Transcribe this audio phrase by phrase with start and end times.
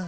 [0.00, 0.06] Un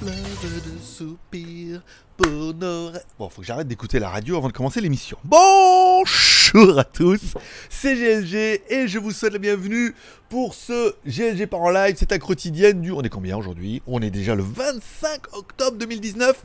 [0.00, 1.80] de
[2.16, 2.90] pour nos...
[3.16, 5.18] Bon, faut que j'arrête d'écouter la radio avant de commencer l'émission.
[5.22, 7.34] Bonjour à tous,
[7.68, 9.94] c'est GLG et je vous souhaite la bienvenue
[10.28, 11.94] pour ce GLG par en live.
[11.96, 12.90] C'est un quotidienne du...
[12.90, 13.82] On est combien aujourd'hui?
[13.86, 16.44] On est déjà le 25 octobre 2019.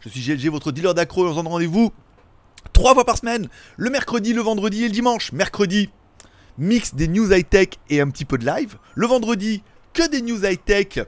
[0.00, 1.90] Je suis GLG, votre dealer d'accro et on donne rendez-vous
[2.74, 3.48] trois fois par semaine.
[3.78, 5.32] Le mercredi, le vendredi et le dimanche.
[5.32, 5.88] Mercredi,
[6.58, 8.76] mix des news high-tech et un petit peu de live.
[8.94, 9.62] Le vendredi,
[9.94, 11.06] que des news high-tech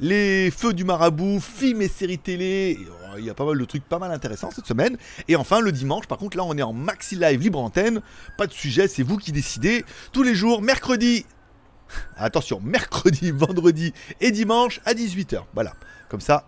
[0.00, 2.78] les feux du marabout, films et séries télé.
[3.04, 4.96] Oh, il y a pas mal de trucs pas mal intéressants cette semaine.
[5.26, 8.00] Et enfin, le dimanche, par contre, là, on est en maxi live libre antenne.
[8.36, 9.84] Pas de sujet, c'est vous qui décidez.
[10.12, 11.26] Tous les jours, mercredi.
[12.16, 15.42] Attention, mercredi, vendredi et dimanche à 18h.
[15.54, 15.72] Voilà.
[16.08, 16.46] Comme ça,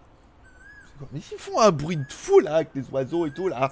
[1.12, 3.70] mais ils font un bruit de fou là avec les oiseaux et tout là.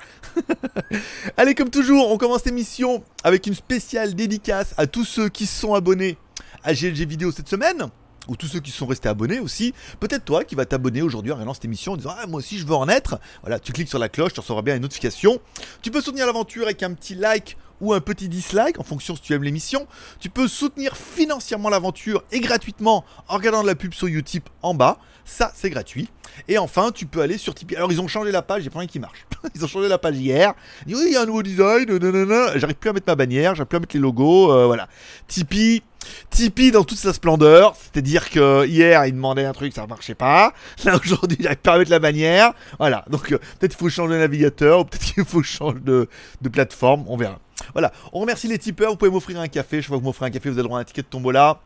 [1.37, 5.75] Allez, comme toujours, on commence l'émission avec une spéciale dédicace à tous ceux qui sont
[5.75, 6.17] abonnés
[6.65, 7.91] à GLG Vidéo cette semaine
[8.29, 9.75] ou tous ceux qui sont restés abonnés aussi.
[10.01, 12.59] Peut-être toi qui vas t'abonner aujourd'hui en regardant cette émission en disant Ah, moi aussi
[12.59, 13.19] je veux en être.
[13.43, 15.41] Voilà, tu cliques sur la cloche, tu recevras bien une notification.
[15.83, 19.23] Tu peux soutenir l'aventure avec un petit like ou un petit dislike en fonction si
[19.23, 19.87] tu aimes l'émission.
[20.21, 24.75] Tu peux soutenir financièrement l'aventure et gratuitement en regardant de la pub sur YouTube en
[24.75, 24.99] bas.
[25.25, 26.09] Ça, c'est gratuit.
[26.49, 27.77] Et enfin, tu peux aller sur Tipeee.
[27.77, 29.27] Alors, ils ont changé la page, j'ai pas rien qui marche.
[29.55, 30.55] Ils ont changé la page hier.
[30.87, 31.87] Ils disent, oui, il y a un nouveau design.
[32.57, 34.51] J'arrive plus à mettre ma bannière, j'arrive plus à mettre les logos.
[34.51, 34.89] Euh, voilà.
[35.27, 35.83] Tipeee.
[36.31, 40.53] Tipeee dans toute sa splendeur, c'est-à-dire que hier il demandait un truc, ça marchait pas.
[40.85, 42.53] Là aujourd'hui, j'arrive pas à mettre la bannière.
[42.79, 46.09] Voilà, donc euh, peut-être qu'il faut changer de navigateur, ou peut-être qu'il faut changer de,
[46.41, 47.39] de plateforme, on verra.
[47.73, 50.27] Voilà, on remercie les tipeurs, vous pouvez m'offrir un café, je vois que vous m'offrez
[50.27, 51.61] un café, vous avez droit à un ticket de tombola.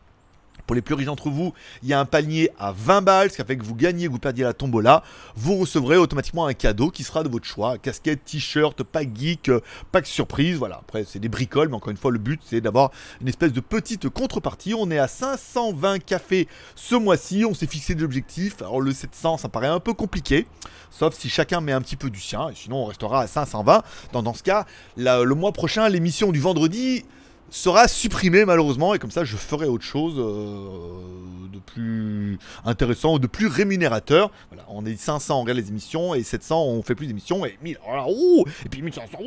[0.67, 3.36] Pour les plus riches d'entre vous, il y a un panier à 20 balles, ce
[3.36, 5.03] qui fait que vous gagnez, vous perdiez la tombola.
[5.34, 7.78] Vous recevrez automatiquement un cadeau qui sera de votre choix.
[7.78, 9.50] Casquette, t-shirt, pack geek,
[9.91, 10.56] pack surprise.
[10.56, 13.53] Voilà, après c'est des bricoles, mais encore une fois, le but c'est d'avoir une espèce
[13.53, 14.75] de petite contrepartie.
[14.75, 18.62] On est à 520 cafés ce mois-ci, on s'est fixé des objectifs.
[18.62, 20.47] Alors le 700, ça paraît un peu compliqué,
[20.91, 23.83] sauf si chacun met un petit peu du sien, sinon on restera à 520.
[24.12, 24.64] Dans, dans ce cas,
[24.97, 27.05] le mois prochain, l'émission du vendredi
[27.52, 33.18] sera supprimé malheureusement et comme ça je ferai autre chose euh, de plus intéressant ou
[33.18, 34.30] de plus rémunérateur.
[34.51, 37.58] Voilà, on est 500 on regarde les émissions et 700 on fait plus d'émissions et
[37.62, 39.18] 1000 alors oh, et puis 1500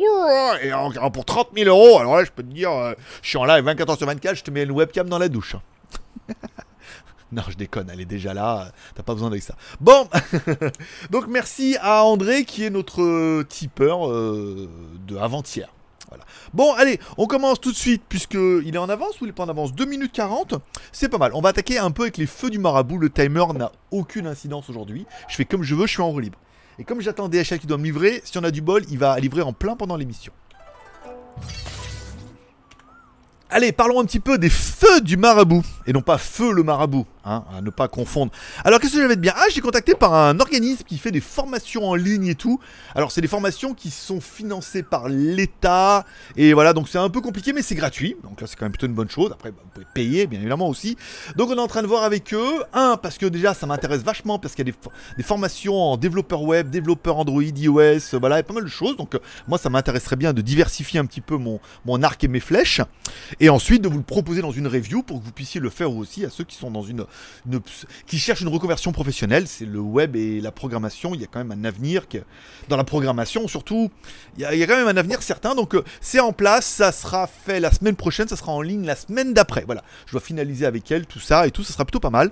[0.63, 3.37] et alors, pour 30 000 euros alors là je peux te dire euh, je suis
[3.37, 5.55] en live 24 h sur 24 je te mets une webcam dans la douche.
[7.31, 9.55] Non, je déconne, elle est déjà là, t'as pas besoin de ça.
[9.81, 10.07] Bon,
[11.09, 14.69] donc merci à André qui est notre tipeur euh,
[15.07, 15.74] de avant-hier.
[16.53, 19.43] Bon, allez, on commence tout de suite, puisqu'il est en avance ou il est pas
[19.43, 19.73] en avance?
[19.73, 20.55] 2 minutes 40,
[20.91, 21.31] c'est pas mal.
[21.33, 22.97] On va attaquer un peu avec les feux du marabout.
[22.97, 25.05] Le timer n'a aucune incidence aujourd'hui.
[25.27, 26.39] Je fais comme je veux, je suis en roue libre.
[26.77, 29.17] Et comme j'attends DHL qui doit me livrer, si on a du bol, il va
[29.19, 30.33] livrer en plein pendant l'émission.
[33.49, 37.05] Allez, parlons un petit peu des feux du marabout, et non pas feu le marabout,
[37.25, 38.31] hein, à ne pas confondre.
[38.63, 39.33] Alors qu'est-ce que j'avais de bien?
[39.35, 42.59] Ah, j'ai contacté par un organisme qui fait des formations en ligne et tout.
[42.93, 47.21] Alors c'est des formations qui sont financées par l'État, et voilà, donc c'est un peu
[47.21, 49.31] compliqué, mais c'est gratuit, donc là c'est quand même plutôt une bonne chose.
[49.31, 50.97] Après, bah, vous pouvez payer, bien évidemment aussi.
[51.35, 54.01] Donc on est en train de voir avec eux, un, parce que déjà ça m'intéresse
[54.01, 54.73] vachement, parce qu'il y a
[55.17, 58.69] des, formations en développeur web, développeur Android, iOS, voilà, il y a pas mal de
[58.69, 62.23] choses, donc euh, moi ça m'intéresserait bien de diversifier un petit peu mon, mon arc
[62.23, 62.81] et mes flèches
[63.39, 65.91] et ensuite de vous le proposer dans une review pour que vous puissiez le faire
[65.91, 67.05] aussi à ceux qui sont dans une,
[68.07, 69.47] qui cherchent une reconversion professionnelle.
[69.47, 71.13] C'est le web et la programmation.
[71.13, 72.19] Il y a quand même un avenir que,
[72.69, 73.91] dans la programmation, surtout.
[74.37, 75.55] Il y, a, quand même un avenir certain.
[75.55, 76.65] Donc euh, c'est en place.
[76.65, 78.27] Ça sera fait la semaine prochaine.
[78.27, 79.63] Ça sera en ligne la semaine d'après.
[79.65, 79.83] Voilà.
[80.07, 81.63] Je dois finaliser avec elle tout ça et tout.
[81.63, 82.31] Ça sera plutôt pas mal.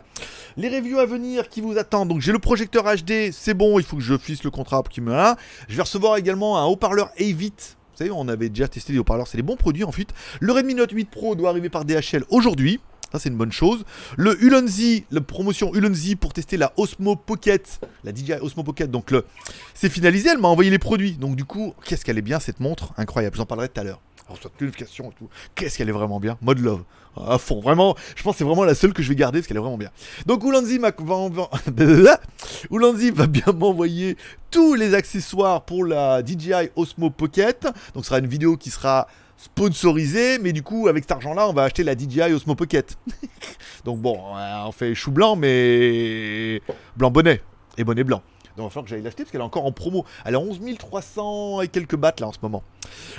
[0.58, 2.10] Les reviews à venir qui vous attendent.
[2.10, 3.32] Donc j'ai le projecteur HD.
[3.32, 3.80] C'est bon.
[3.80, 5.38] Il faut que je fixe le contrat qui me a.
[5.68, 7.54] Je vais recevoir également un haut-parleur Avit
[7.94, 10.08] vous savez, on avait déjà testé des haut-parleurs, c'est des bons produits en fait.
[10.40, 12.80] Le Redmi Note 8 Pro doit arriver par DHL aujourd'hui.
[13.20, 13.86] C'est une bonne chose.
[14.18, 18.90] Le Ulanzi, la promotion Ulanzi pour tester la Osmo Pocket, la DJI Osmo Pocket.
[18.90, 19.26] Donc, le...
[19.74, 20.30] c'est finalisé.
[20.30, 21.14] Elle m'a envoyé les produits.
[21.14, 22.94] Donc, du coup, qu'est-ce qu'elle est bien cette montre?
[22.98, 23.38] Incroyable.
[23.38, 24.02] J'en parlerai tout à l'heure.
[24.42, 25.30] Soit notification et tout.
[25.54, 26.84] Qu'est-ce qu'elle est vraiment bien Mode love.
[27.16, 27.62] À fond.
[27.62, 29.62] Vraiment, je pense que c'est vraiment la seule que je vais garder parce qu'elle est
[29.62, 29.92] vraiment bien.
[30.26, 30.92] Donc, Ulanzi, va...
[33.14, 34.18] Va bien m'envoyer
[34.50, 37.68] tous les accessoires pour la DJI Osmo Pocket.
[37.94, 39.08] Donc, ce sera une vidéo qui sera
[39.44, 42.98] sponsorisé, mais du coup, avec cet argent-là, on va acheter la DJI Osmo Pocket.
[43.86, 46.62] Donc bon, on fait chou blanc, mais
[46.96, 47.42] blanc bonnet
[47.78, 48.22] et bonnet blanc.
[48.56, 50.06] Donc il va falloir que j'aille l'acheter parce qu'elle est encore en promo.
[50.26, 52.64] Elle est à 11 300 et quelques bahts là en ce moment.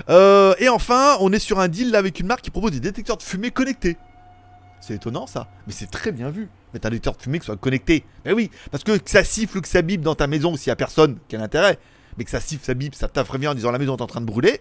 [0.09, 2.81] Euh, et enfin, on est sur un deal là avec une marque qui propose des
[2.81, 3.97] détecteurs de fumée connectés.
[4.81, 6.49] C'est étonnant ça, mais c'est très bien vu.
[6.73, 8.05] Mettre un détecteur de fumée qui soit connecté.
[8.25, 10.71] Mais oui, parce que, que ça siffle ou que ça bip dans ta maison s'il
[10.71, 11.79] n'y a personne, quel intérêt
[12.17, 14.21] Mais que ça siffle, ça bip, ça t'affrévient en disant la maison est en train
[14.21, 14.61] de brûler,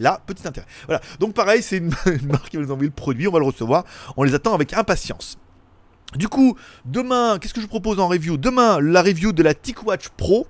[0.00, 0.66] Là, petit intérêt.
[0.86, 1.00] Voilà.
[1.20, 1.90] Donc pareil, c'est une,
[2.24, 3.84] marque qui va nous envoyer le produit, on va le recevoir.
[4.16, 5.38] On les attend avec impatience.
[6.16, 6.56] Du coup,
[6.86, 8.36] demain, qu'est-ce que je propose en review?
[8.36, 10.48] Demain, la review de la TicWatch Pro.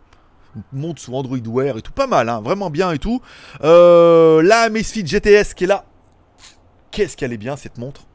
[0.73, 3.21] Monte sous Android Wear et tout, pas mal, hein, vraiment bien et tout.
[3.63, 5.85] Euh, la Amazfit GTS qui est là.
[6.91, 8.07] Qu'est-ce qu'elle est bien cette montre?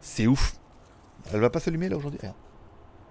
[0.00, 0.54] C'est ouf.
[1.32, 2.20] Elle va pas s'allumer là aujourd'hui?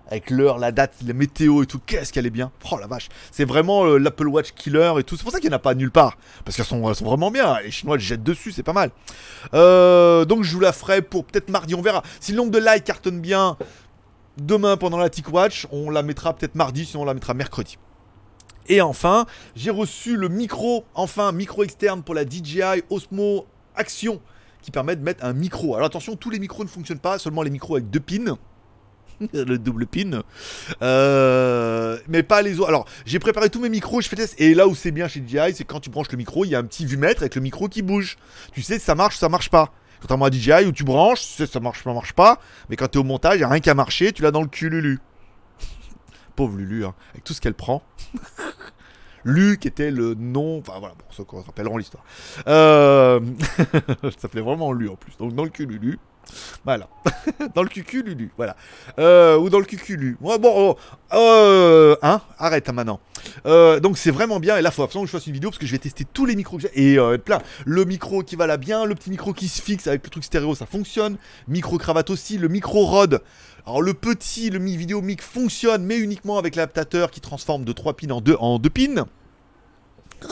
[0.07, 2.51] Avec l'heure, la date, la météo et tout, qu'est-ce qu'elle est bien.
[2.71, 5.15] Oh la vache, c'est vraiment euh, l'Apple Watch killer et tout.
[5.15, 6.17] C'est pour ça qu'il n'y en a pas nulle part.
[6.45, 7.59] Parce qu'elles sont, vraiment bien.
[7.61, 8.91] Les Chinois les jettent dessus, c'est pas mal.
[9.53, 12.03] Euh, donc je vous la ferai pour peut-être mardi, on verra.
[12.19, 13.57] Si le nombre de likes cartonne bien
[14.37, 17.77] demain pendant la TicWatch, on la mettra peut-être mardi, sinon on la mettra mercredi.
[18.67, 19.25] Et enfin,
[19.55, 23.45] j'ai reçu le micro, enfin, micro externe pour la DJI Osmo
[23.75, 24.21] Action
[24.61, 25.75] qui permet de mettre un micro.
[25.75, 28.37] Alors attention, tous les micros ne fonctionnent pas, seulement les micros avec deux pins.
[29.33, 30.23] le double pin.
[30.81, 32.69] Euh, mais pas les autres.
[32.69, 34.39] Alors, j'ai préparé tous mes micros, je fais test.
[34.39, 36.55] Et là où c'est bien chez DJI, c'est quand tu branches le micro, il y
[36.55, 38.17] a un petit vue-mètre avec le micro qui bouge.
[38.53, 39.71] Tu sais ça marche ça marche pas.
[40.01, 42.39] Contrairement à DJI où tu branches, tu sais ça marche, ça marche pas.
[42.69, 44.41] Mais quand tu es au montage, il n'y a rien qu'à marcher, tu l'as dans
[44.41, 44.99] le cul, Lulu.
[46.35, 47.83] Pauvre Lulu, hein, avec tout ce qu'elle prend.
[49.23, 50.59] Luc était le nom.
[50.59, 52.03] Enfin voilà, pour ceux qui rappelleront l'histoire.
[52.47, 53.21] Euh...
[54.03, 55.15] ça s'appelait vraiment Lu en plus.
[55.17, 55.99] Donc dans le cul, Lulu.
[56.63, 56.87] Voilà.
[57.55, 58.31] dans le cucu, Lulu.
[58.37, 58.55] Voilà.
[58.99, 60.77] Euh, ou dans le cucu, Ouais, bon, oh,
[61.13, 62.99] euh, hein Arrête hein, maintenant.
[63.45, 64.57] Euh, donc c'est vraiment bien.
[64.57, 66.05] Et là, il faut absolument que je fasse une vidéo parce que je vais tester
[66.05, 66.93] tous les micros que j'ai.
[66.93, 67.39] Et plein.
[67.65, 68.85] Le micro qui va là bien.
[68.85, 71.17] Le petit micro qui se fixe avec le truc stéréo, ça fonctionne.
[71.47, 72.37] Micro cravate aussi.
[72.37, 73.21] Le micro rod.
[73.65, 77.71] Alors le petit, le mi vidéo mic fonctionne, mais uniquement avec l'adaptateur qui transforme de
[77.71, 79.05] 3 pins en 2 en 2 pins.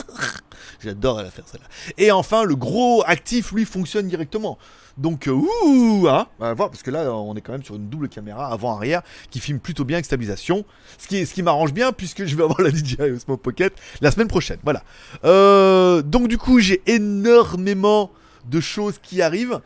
[0.82, 1.66] J'adore la faire celle-là.
[1.98, 4.58] Et enfin, le gros actif, lui, fonctionne directement.
[4.98, 7.76] Donc, euh, ouh, hein, on va voir, parce que là, on est quand même sur
[7.76, 10.64] une double caméra avant-arrière qui filme plutôt bien avec stabilisation.
[10.98, 14.58] Ce qui, m'arrange bien, puisque je vais avoir la DJI Osmo Pocket la semaine prochaine.
[14.64, 14.82] Voilà.
[15.24, 18.10] Euh, donc, du coup, j'ai énormément
[18.50, 19.60] de choses qui arrivent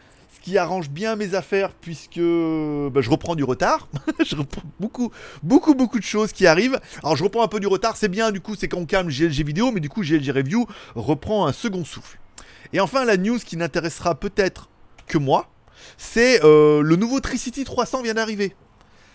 [0.47, 3.89] qui arrange bien mes affaires puisque bah, je reprends du retard.
[4.25, 5.11] je reprends beaucoup,
[5.43, 6.79] beaucoup, beaucoup de choses qui arrivent.
[7.03, 9.43] Alors je reprends un peu du retard, c'est bien, du coup c'est quand calme GLG
[9.45, 10.65] vidéo, mais du coup GLG review
[10.95, 12.21] reprend un second souffle.
[12.73, 14.69] Et enfin la news qui n'intéressera peut-être
[15.09, 15.49] que moi,
[15.99, 18.55] c'est euh, le nouveau Tricity 300 vient d'arriver.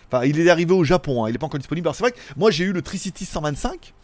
[0.08, 1.88] Enfin, il est arrivé au Japon, hein, il n'est pas encore disponible.
[1.88, 3.94] Alors c'est vrai que moi j'ai eu le Tricity 125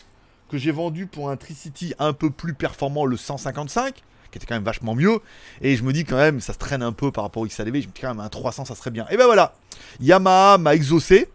[0.50, 4.54] que j'ai vendu pour un Tricity un peu plus performant, le 155 qui était quand
[4.54, 5.20] même vachement mieux.
[5.60, 7.80] Et je me dis quand même, ça se traîne un peu par rapport au XADV.
[7.82, 9.06] Je me dis quand même, un 300, ça serait bien.
[9.10, 9.54] Et ben voilà,
[10.00, 11.28] Yamaha m'a exaucé.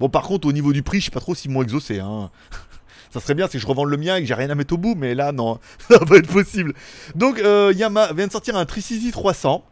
[0.00, 2.00] Bon, par contre, au niveau du prix, je sais pas trop s'ils m'ont exaucé.
[2.00, 2.30] Hein.
[3.10, 4.78] ça serait bien si je revends le mien et que j'ai rien à mettre au
[4.78, 5.58] bout, mais là, non,
[5.88, 6.74] ça va pas être possible.
[7.14, 9.64] Donc, euh, Yamaha vient de sortir un Tricity 300.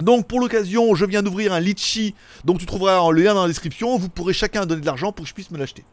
[0.00, 2.14] Donc pour l'occasion, je viens d'ouvrir un Litchi,
[2.44, 5.24] donc tu trouveras le lien dans la description, vous pourrez chacun donner de l'argent pour
[5.24, 5.84] que je puisse me l'acheter.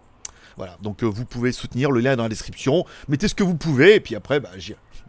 [0.58, 3.44] Voilà, donc euh, vous pouvez soutenir, le lien est dans la description, mettez ce que
[3.44, 4.50] vous pouvez, et puis après, bah.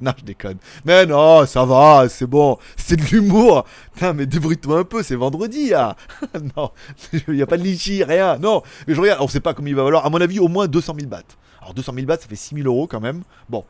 [0.02, 0.56] Non, je déconne.
[0.84, 2.56] Mais non, ça va, c'est bon.
[2.76, 3.64] C'est de l'humour.
[3.92, 5.96] Putain, mais débrouille-toi un peu, c'est vendredi, là.
[6.56, 6.70] non,
[7.28, 8.38] il n'y a pas de litchi, rien.
[8.38, 10.06] Non, mais je regarde, on sait pas combien il va valoir.
[10.06, 11.22] À mon avis, au moins 200 000 bahts.
[11.60, 13.22] Alors 200 000 bahts, ça fait 6 000 euros quand même.
[13.48, 13.64] Bon,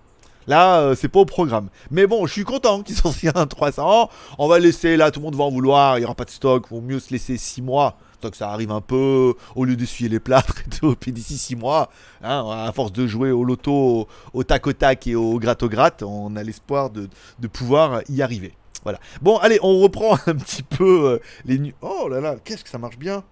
[0.50, 1.68] Là, euh, c'est pas au programme.
[1.92, 4.10] Mais bon, je suis content qu'ils sortent un 300.
[4.36, 5.96] On va laisser là, tout le monde va en vouloir.
[5.96, 6.68] Il n'y aura pas de stock.
[6.70, 7.96] Vaut mieux se laisser 6 mois
[8.28, 11.56] que ça arrive un peu, au lieu d'essuyer les plâtres et tout, puis d'ici 6
[11.56, 11.88] mois,
[12.22, 15.70] hein, à force de jouer au loto, au, tac au tac et au gratte au
[15.70, 17.08] gratte, on a l'espoir de,
[17.50, 18.52] pouvoir y arriver.
[18.82, 18.98] Voilà.
[19.22, 22.76] Bon, allez, on reprend un petit peu euh, les Oh là là, qu'est-ce que ça
[22.76, 23.22] marche bien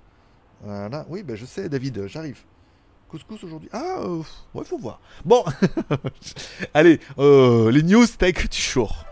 [0.65, 1.05] Voilà.
[1.11, 2.38] Oui, ben je sais, David, j'arrive.
[3.08, 3.70] Couscous aujourd'hui.
[3.72, 4.22] Ah, euh,
[4.65, 5.00] faut voir.
[5.24, 5.43] Bon,
[6.74, 9.05] allez, euh, les news tech du jour.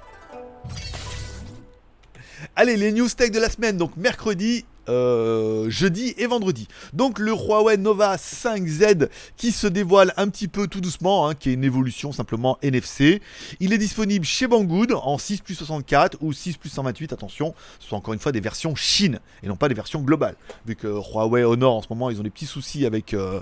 [2.54, 3.76] Allez, les news tech de la semaine.
[3.76, 6.68] Donc, mercredi, euh, jeudi et vendredi.
[6.92, 11.50] Donc le Huawei Nova 5Z qui se dévoile un petit peu tout doucement, hein, qui
[11.50, 13.20] est une évolution simplement NFC.
[13.60, 17.88] Il est disponible chez Banggood en 6 plus 64 ou 6 plus 128, attention, ce
[17.88, 20.36] sont encore une fois des versions Chine et non pas des versions globales.
[20.66, 23.40] Vu que Huawei Honor en ce moment ils ont des petits soucis avec, euh,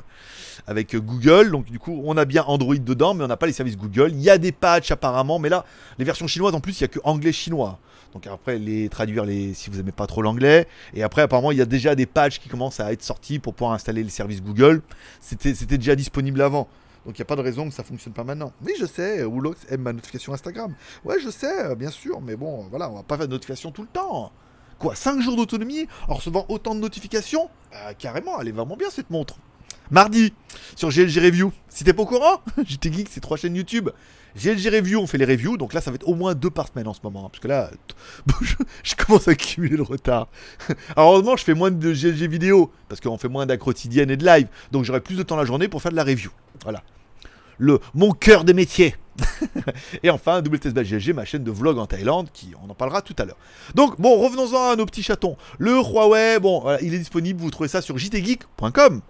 [0.66, 3.52] avec Google, donc du coup on a bien Android dedans mais on n'a pas les
[3.52, 4.12] services Google.
[4.12, 5.64] Il y a des patchs apparemment, mais là
[5.98, 7.78] les versions chinoises en plus il n'y a que anglais-chinois.
[8.14, 10.68] Donc après, les traduire les, si vous n'aimez pas trop l'anglais.
[10.94, 13.54] Et après, apparemment, il y a déjà des patchs qui commencent à être sortis pour
[13.54, 14.82] pouvoir installer les services Google.
[15.20, 16.68] C'était déjà disponible avant.
[17.04, 18.52] Donc il n'y a pas de raison que ça fonctionne pas maintenant.
[18.64, 20.74] Oui, je sais, Woolox aime ma notification Instagram.
[21.04, 23.82] Ouais, je sais, bien sûr, mais bon, voilà, on va pas faire de notification tout
[23.82, 24.32] le temps.
[24.78, 25.86] Quoi, 5 jours d'autonomie?
[26.08, 27.50] En recevant autant de notifications?
[27.74, 29.36] Euh, Carrément, elle est vraiment bien cette montre.
[29.90, 30.32] Mardi,
[30.76, 31.52] sur GLG Review.
[31.68, 33.90] Si t'es pas au courant, j'étais geek, c'est trois chaînes YouTube.
[34.36, 36.68] GLG Review, on fait les reviews, donc là ça va être au moins deux par
[36.68, 37.70] semaine en ce moment, hein, parce que là,
[38.82, 40.28] je, commence à accumuler le retard.
[40.96, 44.24] Alors heureusement, je fais moins de GLG vidéo, parce qu'on fait moins quotidienne et de
[44.24, 46.30] live, donc j'aurai plus de temps la journée pour faire de la review.
[46.62, 46.82] Voilà.
[47.58, 48.96] Le, mon cœur de métier.
[50.02, 53.24] et enfin, WTSBGG, ma chaîne de vlog en Thaïlande, qui on en parlera tout à
[53.24, 53.36] l'heure.
[53.76, 55.36] Donc, bon, revenons-en à nos petits chatons.
[55.58, 59.02] Le Huawei, bon, il est disponible, vous trouvez ça sur jtgeek.com.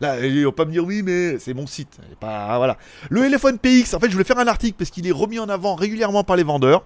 [0.00, 1.98] Là, ils vont pas me dire oui, mais c'est mon site.
[2.20, 2.76] Pas, voilà.
[3.10, 5.48] Le téléphone PX, en fait, je voulais faire un article parce qu'il est remis en
[5.48, 6.84] avant régulièrement par les vendeurs.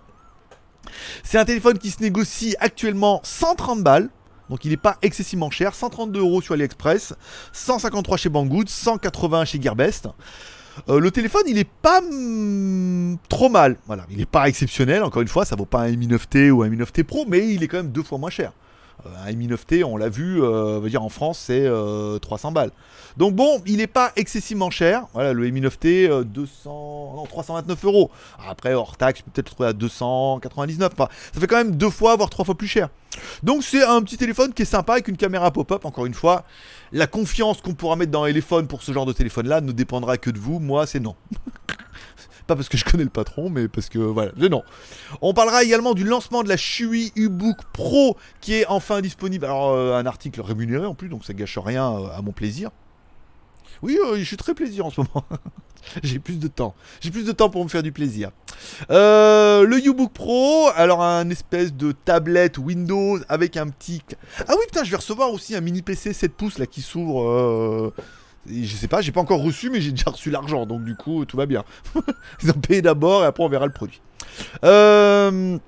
[1.22, 4.10] C'est un téléphone qui se négocie actuellement 130 balles.
[4.50, 7.14] Donc il n'est pas excessivement cher, 132 euros sur AliExpress,
[7.52, 10.08] 153 chez Banggood, 180 chez Gearbest.
[10.88, 12.00] Euh, le téléphone, il est pas
[13.28, 13.76] trop mal.
[13.86, 15.02] Voilà, il n'est pas exceptionnel.
[15.02, 17.54] Encore une fois, ça vaut pas un Mi 9T ou un Mi 9T Pro, mais
[17.54, 18.52] il est quand même deux fois moins cher.
[19.06, 21.68] Euh, un Mi 9T, on l'a vu, euh, veut dire en France, c'est
[22.20, 22.70] 300 balles.
[23.16, 25.06] Donc bon, il n'est pas excessivement cher.
[25.14, 28.10] Voilà, le Mi 9T, 200, non, 329 euros.
[28.48, 30.92] Après, hors taxe, peut-être trouver à 299.
[30.96, 31.08] ça
[31.40, 32.88] fait quand même deux fois, voire trois fois plus cher.
[33.42, 35.84] Donc c'est un petit téléphone qui est sympa avec une caméra pop-up.
[35.84, 36.44] Encore une fois,
[36.92, 40.16] la confiance qu'on pourra mettre dans un téléphone pour ce genre de téléphone-là ne dépendra
[40.16, 40.58] que de vous.
[40.58, 41.14] Moi, c'est non.
[42.46, 44.62] Pas parce que je connais le patron, mais parce que voilà, non.
[45.20, 49.44] On parlera également du lancement de la Shui U-Book Pro qui est enfin disponible.
[49.44, 52.70] Alors, euh, un article rémunéré en plus, donc ça gâche rien euh, à mon plaisir.
[53.82, 55.24] Oui, euh, je suis très plaisir en ce moment.
[56.02, 56.74] J'ai plus de temps.
[57.00, 58.30] J'ai plus de temps pour me faire du plaisir.
[58.88, 64.00] Le U-Book Pro, alors un espèce de tablette Windows avec un petit...
[64.46, 67.92] Ah oui, putain, je vais recevoir aussi un mini PC 7 pouces là qui s'ouvre...
[68.46, 71.24] Je sais pas, j'ai pas encore reçu, mais j'ai déjà reçu l'argent, donc du coup,
[71.24, 71.64] tout va bien.
[72.42, 74.00] Ils ont payé d'abord et après on verra le produit.
[74.64, 75.58] Euh...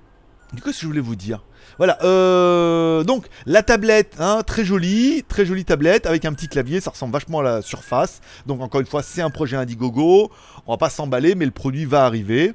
[0.52, 1.42] Du coup, ce que je voulais vous dire?
[1.78, 6.80] Voilà, euh, donc la tablette, hein, très jolie, très jolie tablette avec un petit clavier,
[6.80, 8.20] ça ressemble vachement à la surface.
[8.46, 10.30] Donc encore une fois, c'est un projet Indiegogo,
[10.66, 12.54] on va pas s'emballer, mais le produit va arriver.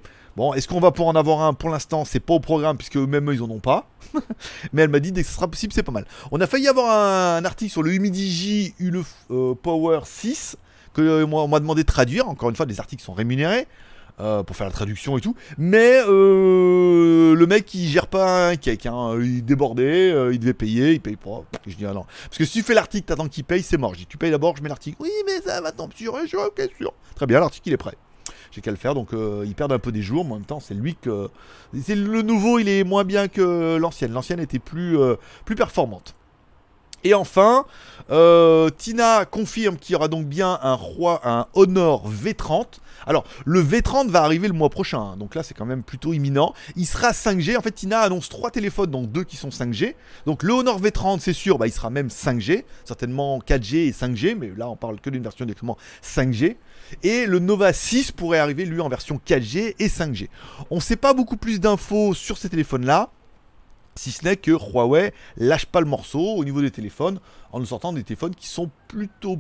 [0.56, 3.30] Est-ce qu'on va pouvoir en avoir un Pour l'instant, c'est pas au programme puisque eux-mêmes
[3.34, 3.90] ils en ont pas.
[4.74, 6.06] mais elle m'a dit dès que ce sera possible, c'est pas mal.
[6.32, 10.56] On a failli avoir un, article sur le Humidigi Ule euh, Power 6
[10.94, 12.30] que euh, moi on m'a demandé de traduire.
[12.30, 13.68] Encore une fois, les articles sont rémunérés.
[14.22, 15.34] Euh, pour faire la traduction et tout.
[15.58, 19.18] Mais le mec il gère pas un cake, hein.
[19.22, 21.46] il débordait, il devait payer, il paye pas.
[21.66, 22.06] Je dis ah non.
[22.26, 23.94] Parce que si tu fais l'article, t'attends qu'il paye, c'est mort.
[23.94, 24.98] Je dis tu payes d'abord, je mets l'article.
[25.00, 26.94] Oui, mais ça va tant sur, je suis ok sûr.
[27.16, 27.96] Très bien, l'article il est prêt.
[28.52, 30.60] J'ai qu'à le faire, donc il perd un peu des jours, mais en même temps
[30.60, 31.30] c'est lui que.
[31.82, 34.12] C'est le nouveau, il est moins bien que l'ancienne.
[34.12, 34.98] L'ancienne était plus,
[35.46, 36.16] plus performante.
[37.04, 37.66] Et enfin,
[38.78, 44.10] Tina confirme qu'il y aura donc bien un roi, un Honor V30 alors, le V30
[44.10, 45.18] va arriver le mois prochain, hein.
[45.18, 46.54] donc là c'est quand même plutôt imminent.
[46.76, 47.58] Il sera 5G.
[47.58, 49.96] En fait, Tina annonce trois téléphones, donc deux qui sont 5G.
[50.26, 54.36] Donc le Honor V30, c'est sûr, bah, il sera même 5G, certainement 4G et 5G,
[54.36, 56.58] mais là on parle que d'une version directement 5G.
[57.04, 60.28] Et le Nova 6 pourrait arriver lui en version 4G et 5G.
[60.70, 63.10] On ne sait pas beaucoup plus d'infos sur ces téléphones-là.
[64.00, 67.20] Si ce n'est que Huawei lâche pas le morceau au niveau des téléphones
[67.52, 69.40] en nous sortant des téléphones qui sont plutôt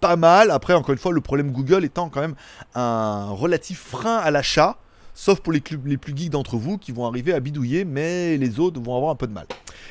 [0.00, 0.50] pas mal.
[0.50, 2.34] Après, encore une fois, le problème Google étant quand même
[2.74, 4.78] un relatif frein à l'achat.
[5.12, 8.58] Sauf pour les, les plus geeks d'entre vous qui vont arriver à bidouiller, mais les
[8.58, 9.44] autres vont avoir un peu de mal.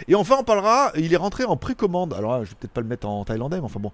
[0.08, 2.16] Et enfin, on parlera, il est rentré en précommande.
[2.16, 3.92] Alors je vais peut-être pas le mettre en thaïlandais, mais enfin bon.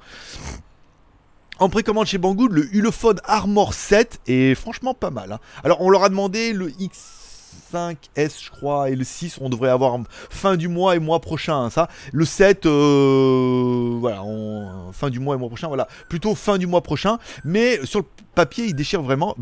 [1.60, 5.34] En précommande chez Banggood, le Ulefone Armor 7 est franchement pas mal.
[5.34, 5.40] Hein.
[5.66, 7.17] Alors, on leur a demandé le X
[7.74, 9.98] 5S, je crois, et le 6, on devrait avoir
[10.30, 11.88] fin du mois et mois prochain, hein, ça.
[12.12, 14.24] Le 7, euh, voilà,
[14.94, 17.18] fin du mois et mois prochain, voilà, plutôt fin du mois prochain.
[17.44, 18.06] Mais sur le
[18.36, 19.36] papier, il déchire vraiment.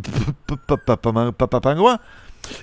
[0.77, 1.99] Papa pingouin.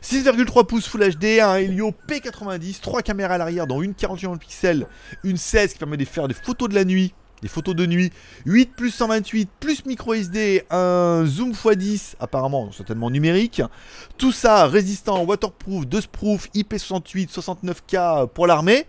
[0.01, 4.87] 6,3 pouces Full HD, un Helio P90, 3 caméras à l'arrière, dont une 41 pixels,
[5.25, 8.13] une 16 qui permet de faire des photos de la nuit des photos de nuit,
[8.47, 13.61] 8 plus 128 plus micro SD, un zoom x10 apparemment certainement numérique,
[14.17, 18.87] tout ça résistant, waterproof, dustproof, IP68, 69K pour l'armée.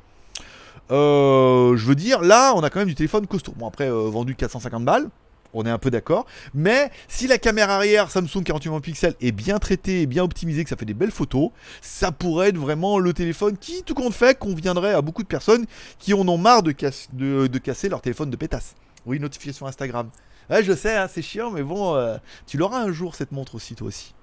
[0.92, 3.54] Euh, je veux dire, là on a quand même du téléphone costaud.
[3.58, 5.10] Bon après euh, vendu 450 balles,
[5.54, 6.26] on est un peu d'accord.
[6.54, 10.70] Mais si la caméra arrière Samsung 48 pixels est bien traitée et bien optimisée, que
[10.70, 14.38] ça fait des belles photos, ça pourrait être vraiment le téléphone qui, tout compte fait,
[14.38, 15.66] conviendrait à beaucoup de personnes
[16.00, 18.76] qui en ont marre de, casser leur téléphone de pétasse.
[19.06, 20.10] Oui, notification Instagram.
[20.50, 22.18] Ouais, je sais, hein, c'est chiant, mais bon, euh,
[22.48, 24.14] tu l'auras un jour cette montre aussi, toi aussi.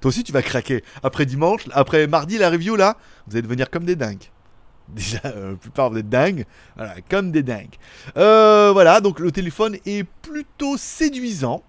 [0.00, 0.82] toi aussi, tu vas craquer.
[1.02, 4.30] Après dimanche, après mardi, la review là, vous allez devenir comme des dingues.
[4.94, 6.44] Déjà, euh, la plupart vous êtes dingues.
[6.76, 7.76] Voilà, comme des dingues.
[8.16, 11.62] Euh, voilà, donc le téléphone est plutôt séduisant.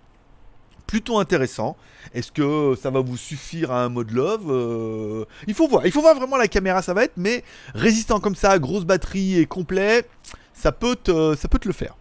[0.88, 1.78] Plutôt intéressant.
[2.14, 5.86] Est-ce que ça va vous suffire à un mode love euh, Il faut voir.
[5.86, 7.16] Il faut voir vraiment la caméra, ça va être.
[7.16, 10.06] Mais résistant comme ça, grosse batterie et complet,
[10.54, 11.96] ça peut ça peut te le faire.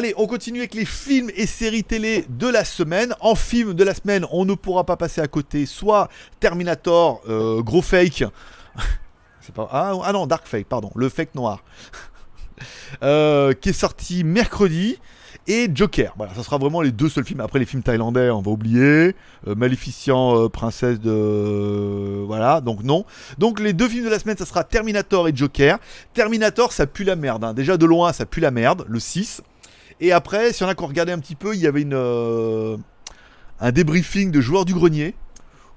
[0.00, 3.14] Allez, on continue avec les films et séries télé de la semaine.
[3.20, 6.08] En film de la semaine, on ne pourra pas passer à côté soit
[6.40, 8.24] Terminator, euh, gros fake.
[9.58, 11.62] Ah, ah, non, Dark Fake, pardon, le fake noir.
[13.02, 14.98] Euh, qui est sorti mercredi.
[15.46, 16.14] et Joker.
[16.16, 17.40] Voilà, ça sera vraiment les deux seuls films.
[17.40, 19.14] Après les films thaïlandais, on va oublier.
[19.48, 23.04] Euh, Maléficient, princesse de voilà, donc non.
[23.38, 25.78] Donc les deux films de la semaine, ça sera Terminator et Joker.
[26.14, 27.44] Terminator, ça pue la merde.
[27.44, 27.52] hein.
[27.54, 28.86] Déjà de loin, ça pue la merde.
[28.88, 29.42] Le 6.
[30.00, 32.76] Et après, si on a qu'on regardait un petit peu, il y avait euh,
[33.60, 35.14] un débriefing de joueurs du grenier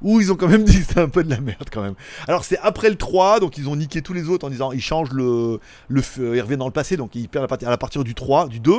[0.02, 1.96] où ils ont quand même dit que c'était un peu de la merde quand même.
[2.28, 4.82] Alors c'est après le 3, donc ils ont niqué tous les autres en disant ils
[4.82, 7.78] changent le, le euh, ils reviennent dans le passé, donc ils perdent à partir, à
[7.78, 8.74] partir du 3, du 2.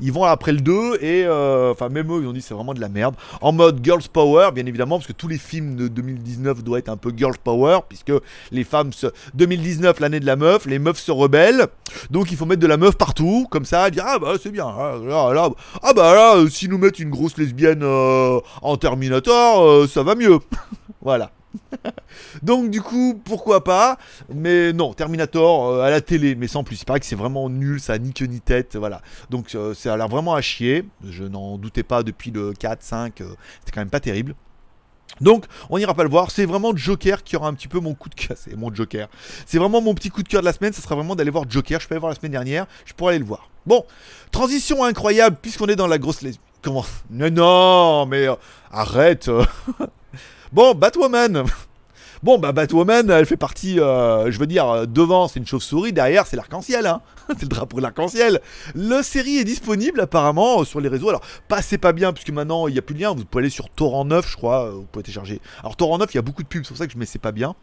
[0.00, 2.74] Ils vont après le 2 et euh, enfin même eux ils ont dit c'est vraiment
[2.74, 3.14] de la merde.
[3.40, 6.88] En mode girls power bien évidemment parce que tous les films de 2019 doivent être
[6.88, 8.12] un peu girls power puisque
[8.50, 11.66] les femmes se 2019 l'année de la meuf, les meufs se rebellent.
[12.10, 14.66] Donc il faut mettre de la meuf partout comme ça dire ah bah c'est bien.
[14.66, 15.50] Ah, là, là,
[15.82, 20.14] ah bah là euh, si nous mettent une grosse lesbienne euh, en Terminator ça va
[20.14, 20.38] mieux.
[21.02, 21.30] voilà.
[22.42, 23.98] Donc du coup, pourquoi pas?
[24.32, 26.80] Mais non, Terminator euh, à la télé, mais sans plus.
[26.80, 29.02] Il paraît que c'est vraiment nul, ça ni queue ni tête, voilà.
[29.30, 30.84] Donc euh, ça a l'air vraiment à chier.
[31.08, 33.34] Je n'en doutais pas depuis le 4, 5, euh,
[33.72, 34.34] quand même pas terrible.
[35.20, 36.30] Donc, on n'ira pas le voir.
[36.30, 38.36] C'est vraiment Joker qui aura un petit peu mon coup de cœur.
[38.40, 39.08] C'est mon Joker.
[39.46, 40.72] C'est vraiment mon petit coup de cœur de la semaine.
[40.72, 41.80] Ça sera vraiment d'aller voir Joker.
[41.80, 42.66] Je peux aller voir la semaine dernière.
[42.86, 43.50] Je pourrais aller le voir.
[43.66, 43.84] Bon,
[44.30, 46.24] transition incroyable puisqu'on est dans la grosse.
[46.62, 46.84] Comment?
[47.10, 48.34] Non, non, mais euh,
[48.70, 49.30] arrête.
[50.52, 51.44] bon, Batwoman.
[52.22, 55.94] Bon, bah Batwoman, elle fait partie, euh, je veux dire, euh, devant c'est une chauve-souris,
[55.94, 57.00] derrière c'est l'arc-en-ciel, hein.
[57.28, 58.42] c'est le drapeau de l'arc-en-ciel.
[58.74, 61.08] La série est disponible apparemment euh, sur les réseaux.
[61.08, 63.50] Alors, passez pas bien, puisque maintenant il n'y a plus de lien, vous pouvez aller
[63.50, 65.40] sur Torrent 9, je crois, vous pouvez télécharger.
[65.60, 67.04] Alors, Torrent 9, il y a beaucoup de pubs, c'est pour ça que je ne
[67.06, 67.54] sais pas bien.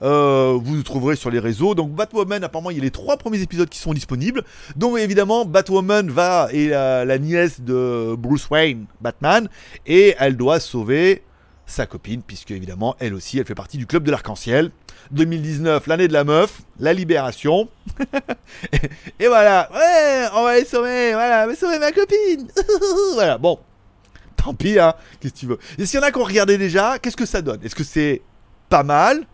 [0.00, 1.76] Vous le trouverez sur les réseaux.
[1.76, 4.42] Donc Batwoman, apparemment, il y a les trois premiers épisodes qui sont disponibles.
[4.74, 9.48] Donc évidemment, Batwoman va et la nièce de Bruce Wayne, Batman,
[9.86, 11.22] et elle doit sauver
[11.66, 14.70] sa copine, puisque évidemment, elle aussi, elle fait partie du club de l'arc-en-ciel.
[15.10, 17.68] 2019, l'année de la meuf, la libération.
[19.20, 22.48] et, voilà, ouais, on va aller sauver, voilà, va sauver ma copine.
[23.14, 23.58] voilà, bon.
[24.36, 25.58] Tant pis, hein, qu'est-ce que tu veux?
[25.78, 27.60] Et s'il y en a qui ont regardé déjà, qu'est-ce que ça donne?
[27.64, 28.22] Est-ce que c'est
[28.68, 29.26] pas mal?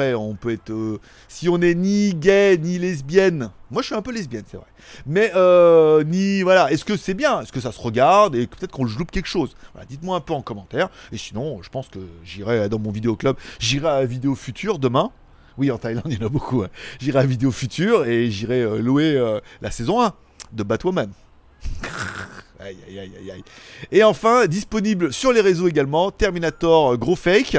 [0.00, 0.70] On peut être.
[0.70, 3.50] euh, si on est ni gay, ni lesbienne.
[3.70, 4.66] Moi, je suis un peu lesbienne, c'est vrai.
[5.06, 6.42] Mais, euh, ni.
[6.42, 6.70] Voilà.
[6.72, 7.40] Est-ce que c'est bien?
[7.42, 8.34] Est-ce que ça se regarde?
[8.34, 9.54] Et peut-être qu'on loupe quelque chose
[9.88, 10.88] Dites-moi un peu en commentaire.
[11.12, 13.36] Et sinon, je pense que j'irai dans mon vidéo club.
[13.58, 15.10] J'irai à Vidéo Future demain.
[15.56, 16.62] Oui, en Thaïlande, il y en a beaucoup.
[16.62, 16.68] hein.
[17.00, 20.12] J'irai à Vidéo Future et j'irai euh, louer la saison 1
[20.52, 21.10] de Batwoman.
[23.92, 27.56] Et enfin, disponible sur les réseaux également, Terminator gros fake,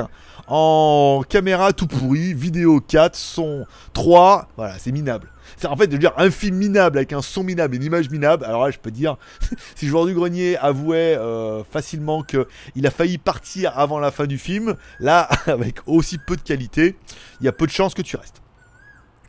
[0.49, 5.31] en caméra tout pourri, vidéo 4, son 3, voilà, c'est minable.
[5.57, 8.45] C'est en fait de dire un film minable avec un son minable une image minable.
[8.45, 9.17] Alors là, je peux dire,
[9.75, 14.25] si joueur du grenier avouait euh, facilement que il a failli partir avant la fin
[14.25, 16.95] du film, là, avec aussi peu de qualité,
[17.41, 18.41] il y a peu de chances que tu restes.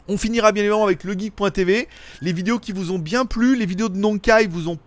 [0.09, 1.87] On finira bien évidemment avec legeek.tv,
[2.23, 4.79] les vidéos qui vous ont bien plu, les vidéos de Nonkai vous ont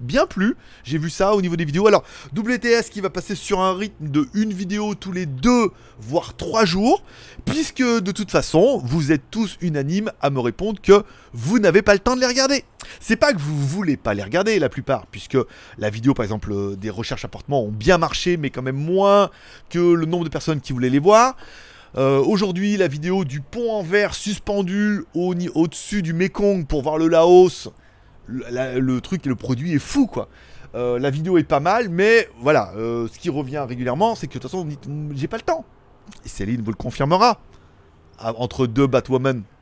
[0.00, 0.56] bien plu.
[0.84, 1.86] J'ai vu ça au niveau des vidéos.
[1.86, 2.04] Alors,
[2.36, 6.64] WTS qui va passer sur un rythme de une vidéo tous les deux, voire trois
[6.64, 7.02] jours,
[7.44, 11.92] puisque de toute façon, vous êtes tous unanimes à me répondre que vous n'avez pas
[11.94, 12.64] le temps de les regarder.
[13.00, 15.36] C'est pas que vous voulez pas les regarder la plupart, puisque
[15.78, 19.30] la vidéo par exemple euh, des recherches appartements ont bien marché, mais quand même moins
[19.70, 21.36] que le nombre de personnes qui voulaient les voir.
[21.96, 26.98] Euh, Aujourd'hui, la vidéo du pont en verre suspendu au- au-dessus du Mekong pour voir
[26.98, 27.68] le Laos,
[28.28, 30.28] le, truc, le produit est fou quoi.
[30.74, 34.34] Euh, la vidéo est pas mal, mais voilà, euh, ce qui revient régulièrement, c'est que
[34.34, 35.64] de toute façon, vous dites, Hmm, j'ai pas le temps.
[36.24, 37.40] Et Céline vous le confirmera.
[38.20, 39.42] Entre deux Batwoman.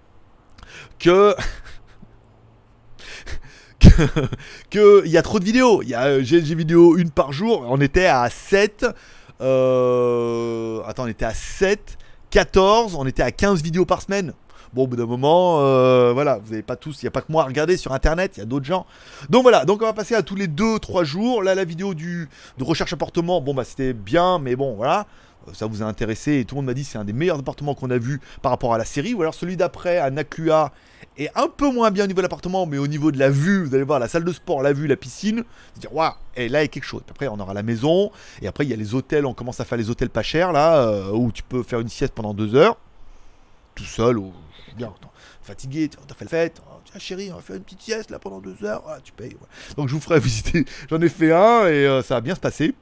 [0.98, 1.35] Que.
[4.70, 5.07] que.
[5.07, 5.81] il y a trop de vidéos.
[5.83, 7.64] Il y a euh, GLG vidéo une par jour.
[7.68, 8.87] On était à 7.
[9.40, 10.83] Euh...
[10.87, 11.98] Attends, on était à 7.
[12.31, 12.96] 14.
[12.96, 14.33] On était à 15 vidéos par semaine.
[14.72, 17.22] Bon, au bout d'un moment, euh, voilà, vous n'avez pas tous, il n'y a pas
[17.22, 18.87] que moi à regarder sur internet, il y a d'autres gens.
[19.31, 21.42] Donc voilà, donc on va passer à tous les 2-3 jours.
[21.42, 25.07] Là, la vidéo du, de recherche appartement, bon bah c'était bien, mais bon voilà,
[25.48, 27.38] Euh, ça vous a intéressé et tout le monde m'a dit c'est un des meilleurs
[27.38, 29.14] appartements qu'on a vu par rapport à la série.
[29.14, 30.72] Ou alors celui d'après à Nakua
[31.18, 33.64] est un peu moins bien au niveau de l'appartement, mais au niveau de la vue,
[33.64, 36.48] vous allez voir la salle de sport, la vue, la piscine, vous dire waouh, et
[36.48, 37.02] là il y a quelque chose.
[37.11, 38.11] Après on aura la maison,
[38.42, 40.52] et après il y a les hôtels, on commence à faire les hôtels pas chers
[40.52, 42.76] là, euh, où tu peux faire une sieste pendant deux heures,
[43.74, 44.18] tout seul,
[44.76, 44.92] bien,
[45.42, 48.40] fatigué, t'as fait la fête, tiens chérie, on va faire une petite sieste là pendant
[48.40, 49.36] deux heures, tu payes.
[49.76, 52.40] Donc je vous ferai visiter, j'en ai fait un et euh, ça va bien se
[52.40, 52.74] passer.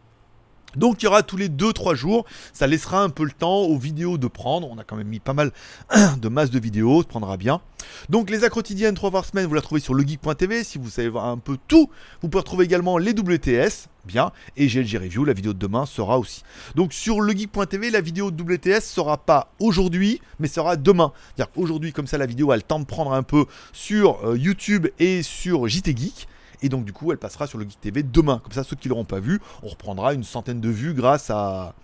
[0.76, 3.78] Donc il y aura tous les 2-3 jours, ça laissera un peu le temps aux
[3.78, 5.52] vidéos de prendre, on a quand même mis pas mal
[6.18, 7.60] de masse de vidéos, ça prendra bien.
[8.08, 11.38] Donc les quotidiennes 3 par semaine, vous la trouvez sur legeek.tv, si vous savez un
[11.38, 11.90] peu tout,
[12.22, 16.18] vous pouvez retrouver également les WTS, bien, et GLG Review, la vidéo de demain sera
[16.18, 16.42] aussi.
[16.74, 21.12] Donc sur legeek.tv, la vidéo de WTS sera pas aujourd'hui, mais sera demain.
[21.36, 24.36] C'est-à-dire qu'aujourd'hui, comme ça la vidéo a le temps de prendre un peu sur euh,
[24.36, 26.28] YouTube et sur JT Geek,
[26.62, 28.40] Et donc du coup, elle passera sur le Geek TV demain.
[28.42, 31.74] Comme ça, ceux qui l'auront pas vu, on reprendra une centaine de vues grâce à,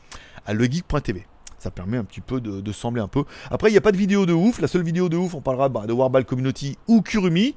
[0.47, 1.27] à legeek.tv.
[1.59, 3.25] Ça permet un petit peu de, sembler un peu.
[3.51, 4.61] Après, il n'y a pas de vidéo de ouf.
[4.63, 7.55] La seule vidéo de ouf, on parlera bah, de Warball Community ou Kurumi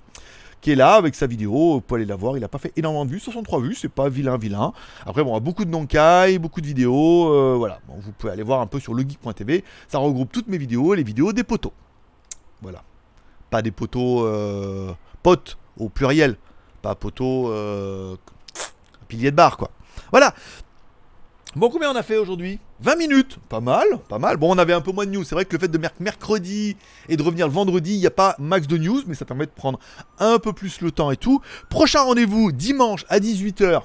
[0.64, 1.74] qui est là avec sa vidéo.
[1.74, 2.38] Vous pouvez aller la voir.
[2.38, 4.72] Il a pas fait énormément de vues, 63 vues, c'est pas vilain, vilain.
[5.06, 7.30] Après, y a beaucoup de Nonkai, beaucoup de vidéos.
[7.34, 9.64] euh, voilà, vous pouvez aller voir un peu sur legeek.tv.
[9.90, 11.74] Ça regroupe toutes mes vidéos et les vidéos des poteaux.
[12.62, 12.82] Voilà.
[13.50, 16.38] Pas des poteaux euh, potes au pluriel.
[16.84, 18.16] Pas poteaux euh,
[19.08, 19.72] pilier de bar, quoi.
[20.12, 20.36] Voilà.
[21.56, 22.60] Bon, combien on a fait aujourd'hui?
[22.82, 24.38] 20 minutes, pas mal, pas mal.
[24.38, 25.24] Bon, on avait un peu moins de news.
[25.24, 26.76] C'est vrai que le fait de merc- mercredi
[27.08, 29.46] et de revenir le vendredi, il n'y a pas max de news, mais ça permet
[29.46, 29.80] de prendre
[30.20, 31.42] un peu plus le temps et tout.
[31.70, 33.82] Prochain rendez-vous dimanche à 18h,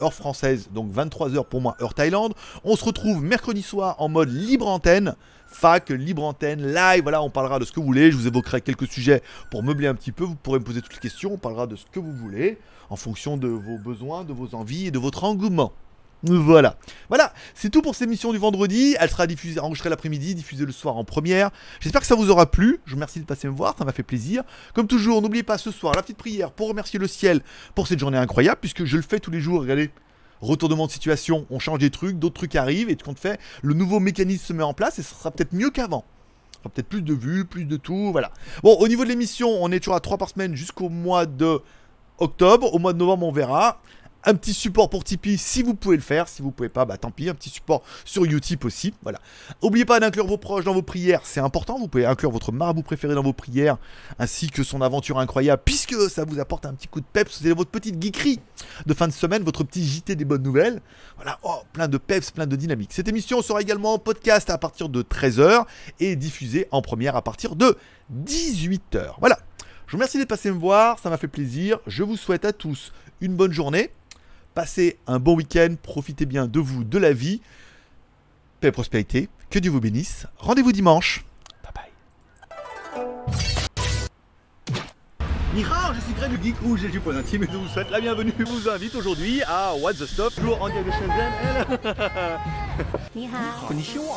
[0.00, 2.32] heure française, donc 23h pour moi, heure Thaïlande.
[2.64, 5.14] On se retrouve mercredi soir en mode libre antenne.
[5.60, 8.10] Fac, libre antenne, live, voilà, on parlera de ce que vous voulez.
[8.10, 10.24] Je vous évoquerai quelques sujets pour meubler un petit peu.
[10.24, 11.34] Vous pourrez me poser toutes les questions.
[11.34, 12.56] On parlera de ce que vous voulez
[12.88, 15.74] en fonction de vos besoins, de vos envies et de votre engouement.
[16.22, 16.78] Voilà.
[17.10, 18.96] Voilà, c'est tout pour cette émission du vendredi.
[18.98, 21.50] Elle sera diffusée, enregistrée l'après-midi, diffusée le soir en première.
[21.80, 22.80] J'espère que ça vous aura plu.
[22.86, 24.44] Je vous remercie de passer me voir, ça m'a fait plaisir.
[24.72, 27.42] Comme toujours, n'oubliez pas ce soir la petite prière pour remercier le ciel
[27.74, 29.60] pour cette journée incroyable, puisque je le fais tous les jours.
[29.60, 29.90] Regardez,
[30.40, 33.74] retournement de situation, on change des trucs, d'autres trucs arrivent, et tout compte fait, le
[33.74, 36.04] nouveau mécanisme se met en place et ce sera peut-être mieux qu'avant.
[36.60, 38.32] Aura peut-être plus de vues, plus de tout, voilà.
[38.62, 41.60] Bon, au niveau de l'émission, on est toujours à 3 par semaine jusqu'au mois de
[42.18, 42.74] octobre.
[42.74, 43.80] Au mois de novembre, on verra.
[44.24, 46.28] Un petit support pour Tipeee si vous pouvez le faire.
[46.28, 47.28] Si vous pouvez pas, bah tant pis.
[47.28, 48.92] Un petit support sur Utip aussi.
[49.02, 49.18] Voilà.
[49.62, 51.22] N'oubliez pas d'inclure vos proches dans vos prières.
[51.24, 51.78] C'est important.
[51.78, 53.78] Vous pouvez inclure votre marabout préféré dans vos prières.
[54.18, 55.62] Ainsi que son aventure incroyable.
[55.64, 57.40] Puisque ça vous apporte un petit coup de peps.
[57.42, 58.40] C'est votre petite geekerie
[58.84, 59.42] de fin de semaine.
[59.42, 60.82] Votre petit JT des bonnes nouvelles.
[61.16, 61.38] Voilà.
[61.42, 62.92] Oh, plein de peps, plein de dynamique.
[62.92, 65.64] Cette émission sera également en podcast à partir de 13h.
[65.98, 67.76] Et diffusée en première à partir de
[68.12, 69.14] 18h.
[69.18, 69.38] Voilà.
[69.86, 70.98] Je vous remercie d'être passé me voir.
[70.98, 71.78] Ça m'a fait plaisir.
[71.86, 73.90] Je vous souhaite à tous une bonne journée.
[74.54, 77.40] Passez un bon week-end, profitez bien de vous, de la vie.
[78.60, 80.26] Paix et prospérité, que Dieu vous bénisse.
[80.38, 81.24] Rendez-vous dimanche.
[81.62, 83.04] Bye bye.
[85.54, 87.90] Nihao, je suis Greg le Geek ou j'ai du point intime et je vous souhaite
[87.90, 88.32] la bienvenue.
[88.38, 92.38] Je vous invite aujourd'hui à What the Stop, toujours en direct de Shenzhen.
[93.12, 94.16] 你好，Konnichiwa.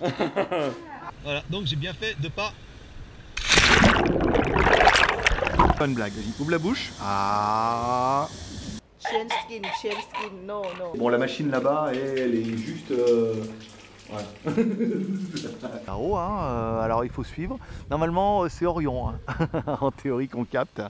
[1.24, 2.52] voilà, donc j'ai bien fait de pas.
[5.78, 6.90] Bonne blague, vas-y, ouvre la bouche.
[7.00, 8.28] Ah.
[9.00, 10.96] Chain skin, chain skin, no, no.
[10.96, 12.90] Bon, la machine là-bas, elle est juste.
[12.90, 13.44] Euh...
[14.10, 14.54] Ouais.
[15.86, 17.58] Là-haut, hein, euh, alors il faut suivre.
[17.90, 19.48] Normalement, euh, c'est Orion, hein,
[19.80, 20.80] en théorie qu'on capte.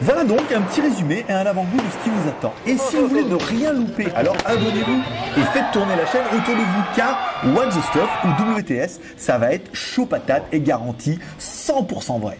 [0.00, 2.54] Voilà donc un petit résumé et un avant-goût de ce qui vous attend.
[2.66, 5.02] Et si vous voulez ne rien louper, alors abonnez-vous
[5.36, 7.18] et faites tourner la chaîne autour de vous car
[7.54, 12.38] What the Stuff ou WTS, ça va être chaud patate et garanti 100% vrai.